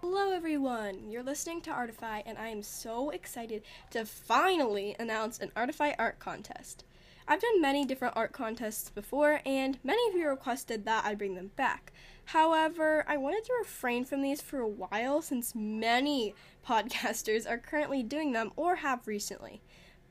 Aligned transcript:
Hello, 0.00 0.30
everyone! 0.30 1.10
You're 1.10 1.24
listening 1.24 1.60
to 1.62 1.72
Artify, 1.72 2.22
and 2.24 2.38
I 2.38 2.50
am 2.50 2.62
so 2.62 3.10
excited 3.10 3.64
to 3.90 4.04
finally 4.04 4.94
announce 5.00 5.40
an 5.40 5.50
Artify 5.56 5.94
art 5.98 6.20
contest. 6.20 6.84
I've 7.26 7.40
done 7.40 7.60
many 7.60 7.84
different 7.84 8.16
art 8.16 8.32
contests 8.32 8.90
before, 8.90 9.40
and 9.44 9.76
many 9.82 10.08
of 10.08 10.14
you 10.14 10.28
requested 10.28 10.84
that 10.84 11.04
I 11.04 11.16
bring 11.16 11.34
them 11.34 11.50
back. 11.56 11.92
However, 12.26 13.04
I 13.08 13.16
wanted 13.16 13.42
to 13.46 13.54
refrain 13.58 14.04
from 14.04 14.22
these 14.22 14.40
for 14.40 14.60
a 14.60 14.68
while 14.68 15.20
since 15.20 15.56
many 15.56 16.32
podcasters 16.66 17.50
are 17.50 17.58
currently 17.58 18.04
doing 18.04 18.30
them 18.30 18.52
or 18.54 18.76
have 18.76 19.08
recently. 19.08 19.62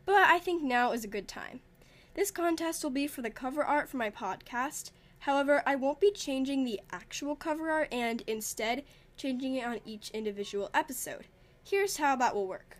But 0.05 0.27
I 0.27 0.39
think 0.39 0.61
now 0.61 0.91
is 0.91 1.05
a 1.05 1.07
good 1.07 1.29
time. 1.29 1.61
This 2.13 2.29
contest 2.29 2.83
will 2.83 2.91
be 2.91 3.07
for 3.07 3.21
the 3.21 3.29
cover 3.29 3.63
art 3.63 3.87
for 3.87 3.95
my 3.95 4.09
podcast. 4.09 4.91
However, 5.19 5.63
I 5.65 5.75
won't 5.75 6.01
be 6.01 6.11
changing 6.11 6.65
the 6.65 6.81
actual 6.91 7.37
cover 7.37 7.71
art 7.71 7.87
and 7.89 8.21
instead 8.27 8.83
changing 9.17 9.55
it 9.55 9.65
on 9.65 9.79
each 9.85 10.09
individual 10.11 10.69
episode. 10.73 11.25
Here's 11.63 11.97
how 11.97 12.15
that 12.15 12.33
will 12.33 12.47
work. 12.47 12.77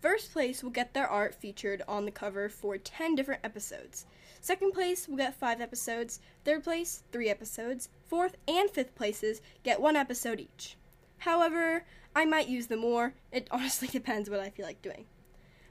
First 0.00 0.32
place 0.32 0.62
will 0.62 0.70
get 0.70 0.94
their 0.94 1.08
art 1.08 1.34
featured 1.34 1.82
on 1.88 2.04
the 2.04 2.10
cover 2.10 2.48
for 2.48 2.78
10 2.78 3.14
different 3.14 3.40
episodes. 3.42 4.06
Second 4.40 4.72
place 4.72 5.08
will 5.08 5.16
get 5.16 5.34
5 5.34 5.60
episodes. 5.60 6.20
Third 6.44 6.64
place, 6.64 7.02
3 7.10 7.30
episodes. 7.30 7.88
Fourth 8.06 8.36
and 8.46 8.70
fifth 8.70 8.94
places 8.94 9.40
get 9.62 9.80
1 9.80 9.96
episode 9.96 10.40
each. 10.40 10.76
However, 11.18 11.84
I 12.14 12.26
might 12.26 12.48
use 12.48 12.66
them 12.66 12.80
more. 12.80 13.14
It 13.32 13.48
honestly 13.50 13.88
depends 13.88 14.28
what 14.28 14.40
I 14.40 14.50
feel 14.50 14.66
like 14.66 14.82
doing. 14.82 15.06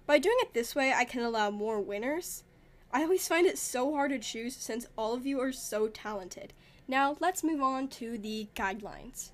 By 0.06 0.18
doing 0.18 0.38
it 0.40 0.54
this 0.54 0.76
way, 0.76 0.92
I 0.92 1.06
can 1.06 1.22
allow 1.22 1.52
more 1.52 1.80
winners. 1.80 2.44
I 2.92 3.04
always 3.04 3.28
find 3.28 3.48
it 3.48 3.58
so 3.58 3.94
hard 3.94 4.12
to 4.12 4.20
choose 4.20 4.56
since 4.56 4.88
all 4.98 5.14
of 5.14 5.26
you 5.26 5.40
are 5.40 5.52
so 5.52 5.88
talented. 5.88 6.54
Now, 6.88 7.18
let's 7.20 7.44
move 7.44 7.62
on 7.62 7.88
to 7.90 8.18
the 8.18 8.50
guidelines. 8.56 9.30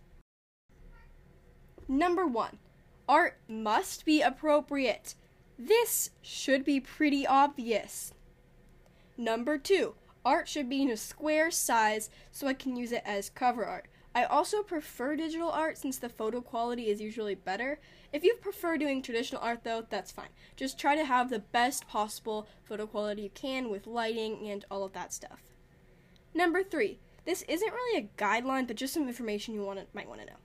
Number 1.92 2.28
one, 2.28 2.60
art 3.08 3.40
must 3.48 4.06
be 4.06 4.22
appropriate. 4.22 5.16
This 5.58 6.12
should 6.22 6.64
be 6.64 6.80
pretty 6.80 7.26
obvious. 7.26 8.14
Number 9.18 9.58
two, 9.58 9.96
art 10.24 10.48
should 10.48 10.70
be 10.70 10.84
in 10.84 10.92
a 10.92 10.96
square 10.96 11.50
size 11.50 12.12
so 12.32 12.46
I 12.46 12.54
can 12.54 12.76
use 12.76 12.92
it 12.92 13.02
as 13.06 13.32
cover 13.32 13.66
art. 13.66 13.88
I 14.14 14.26
also 14.26 14.62
prefer 14.62 15.16
digital 15.16 15.50
art 15.50 15.80
since 15.80 15.98
the 15.98 16.10
photo 16.10 16.42
quality 16.42 16.90
is 16.90 17.02
usually 17.02 17.34
better. 17.34 17.80
If 18.14 18.24
you 18.24 18.36
prefer 18.36 18.78
doing 18.78 19.02
traditional 19.02 19.42
art 19.42 19.64
though, 19.64 19.84
that's 19.90 20.12
fine. 20.12 20.30
Just 20.56 20.78
try 20.78 20.96
to 20.96 21.06
have 21.06 21.32
the 21.32 21.40
best 21.40 21.88
possible 21.88 22.48
photo 22.64 22.86
quality 22.86 23.24
you 23.24 23.30
can 23.32 23.68
with 23.68 23.88
lighting 23.88 24.48
and 24.48 24.64
all 24.70 24.84
of 24.84 24.94
that 24.94 25.12
stuff. 25.12 25.42
Number 26.36 26.64
three, 26.64 27.00
this 27.26 27.42
isn't 27.48 27.74
really 27.74 27.98
a 28.00 28.22
guideline, 28.22 28.68
but 28.68 28.76
just 28.76 28.94
some 28.94 29.08
information 29.08 29.56
you 29.56 29.64
want 29.64 29.80
might 29.96 30.08
want 30.08 30.22
to 30.22 30.28
know. 30.28 30.38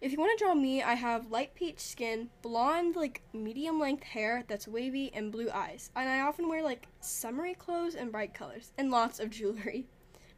If 0.00 0.12
you 0.12 0.18
want 0.18 0.38
to 0.38 0.44
draw 0.44 0.54
me, 0.54 0.80
I 0.80 0.94
have 0.94 1.32
light 1.32 1.56
peach 1.56 1.80
skin, 1.80 2.30
blonde, 2.40 2.94
like 2.94 3.22
medium 3.32 3.80
length 3.80 4.04
hair 4.04 4.44
that's 4.46 4.68
wavy, 4.68 5.10
and 5.12 5.32
blue 5.32 5.50
eyes. 5.52 5.90
And 5.96 6.08
I 6.08 6.20
often 6.20 6.48
wear 6.48 6.62
like 6.62 6.86
summery 7.00 7.54
clothes 7.54 7.96
and 7.96 8.12
bright 8.12 8.32
colors, 8.32 8.70
and 8.78 8.92
lots 8.92 9.18
of 9.18 9.30
jewelry. 9.38 9.86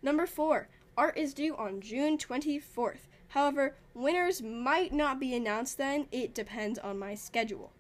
Number 0.01 0.27
four, 0.27 0.69
art 0.97 1.19
is 1.19 1.35
due 1.35 1.55
on 1.57 1.83
June 1.83 2.17
24th. 2.17 3.09
However, 3.29 3.77
winners 3.93 4.41
might 4.41 4.95
not 4.95 5.21
be 5.21 5.35
announced 5.35 5.77
then, 5.77 6.07
it 6.11 6.35
depends 6.35 6.79
on 6.79 6.99
my 6.99 7.15
schedule. 7.15 7.73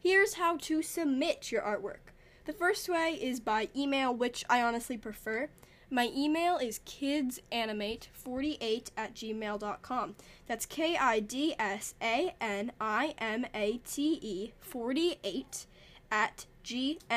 Here's 0.00 0.34
how 0.34 0.58
to 0.58 0.80
submit 0.80 1.50
your 1.50 1.62
artwork. 1.62 2.12
The 2.44 2.52
first 2.52 2.88
way 2.88 3.18
is 3.20 3.40
by 3.40 3.68
email, 3.76 4.14
which 4.14 4.44
I 4.48 4.62
honestly 4.62 4.96
prefer. 4.96 5.50
My 5.90 6.10
email 6.14 6.58
is 6.58 6.80
kidsanimate48 6.80 8.90
at 8.96 9.14
gmail.com. 9.14 10.16
That's 10.46 10.66
K 10.66 10.98
I 10.98 11.20
D 11.20 11.54
S 11.58 11.94
A 12.02 12.34
N 12.40 12.72
I 12.78 13.14
M 13.18 13.46
A 13.54 13.78
T 13.78 14.18
E 14.20 14.52
48 14.60 15.64
at 16.10 16.44
gmail.com. 16.62 17.12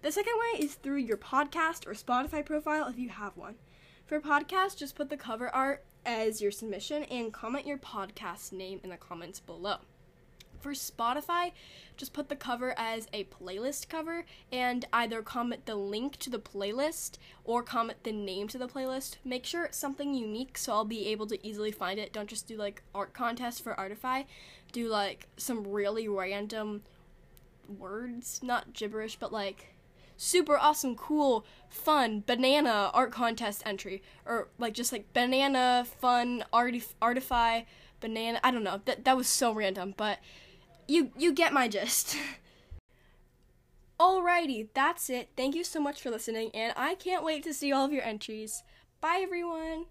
The 0.00 0.12
second 0.12 0.34
way 0.38 0.60
is 0.60 0.76
through 0.76 0.98
your 0.98 1.16
podcast 1.18 1.86
or 1.86 1.92
Spotify 1.92 2.44
profile 2.44 2.86
if 2.88 2.98
you 2.98 3.10
have 3.10 3.36
one. 3.36 3.56
For 4.06 4.20
podcast, 4.20 4.78
just 4.78 4.94
put 4.94 5.10
the 5.10 5.18
cover 5.18 5.54
art 5.54 5.84
as 6.06 6.40
your 6.40 6.50
submission 6.50 7.02
and 7.04 7.32
comment 7.32 7.66
your 7.66 7.78
podcast 7.78 8.52
name 8.52 8.80
in 8.82 8.90
the 8.90 8.96
comments 8.96 9.40
below. 9.40 9.78
For 10.60 10.72
Spotify, 10.72 11.52
just 11.96 12.12
put 12.12 12.28
the 12.28 12.36
cover 12.36 12.74
as 12.76 13.06
a 13.12 13.24
playlist 13.24 13.88
cover 13.88 14.24
and 14.50 14.84
either 14.92 15.22
comment 15.22 15.66
the 15.66 15.76
link 15.76 16.16
to 16.18 16.30
the 16.30 16.38
playlist 16.38 17.18
or 17.44 17.62
comment 17.62 17.98
the 18.02 18.12
name 18.12 18.48
to 18.48 18.58
the 18.58 18.68
playlist. 18.68 19.16
Make 19.24 19.44
sure 19.44 19.64
it's 19.64 19.78
something 19.78 20.14
unique 20.14 20.58
so 20.58 20.72
I'll 20.72 20.84
be 20.84 21.06
able 21.08 21.26
to 21.28 21.46
easily 21.46 21.72
find 21.72 21.98
it. 21.98 22.12
Don't 22.12 22.28
just 22.28 22.48
do 22.48 22.56
like 22.56 22.82
art 22.94 23.12
contest 23.14 23.62
for 23.62 23.78
Artify. 23.78 24.24
Do 24.72 24.88
like 24.88 25.28
some 25.36 25.66
really 25.66 26.08
random 26.08 26.82
words, 27.68 28.40
not 28.42 28.72
gibberish, 28.72 29.16
but 29.16 29.32
like 29.32 29.74
super 30.16 30.58
awesome, 30.58 30.96
cool, 30.96 31.46
fun 31.68 32.22
banana 32.26 32.90
art 32.92 33.12
contest 33.12 33.62
entry 33.64 34.02
or 34.26 34.48
like 34.58 34.74
just 34.74 34.92
like 34.92 35.12
banana 35.12 35.86
fun 36.00 36.44
artif- 36.52 36.94
artify 37.00 37.62
banana. 38.00 38.40
I 38.44 38.50
don't 38.50 38.64
know. 38.64 38.80
That 38.84 39.04
that 39.04 39.16
was 39.16 39.28
so 39.28 39.52
random, 39.52 39.94
but 39.96 40.18
you 40.88 41.12
you 41.16 41.32
get 41.32 41.52
my 41.52 41.68
gist. 41.68 42.16
Alrighty, 44.00 44.68
that's 44.74 45.10
it. 45.10 45.28
Thank 45.36 45.54
you 45.54 45.64
so 45.64 45.80
much 45.80 46.00
for 46.00 46.10
listening, 46.10 46.50
and 46.54 46.72
I 46.76 46.94
can't 46.94 47.24
wait 47.24 47.42
to 47.44 47.54
see 47.54 47.72
all 47.72 47.84
of 47.84 47.92
your 47.92 48.04
entries. 48.04 48.62
Bye, 49.00 49.20
everyone. 49.22 49.86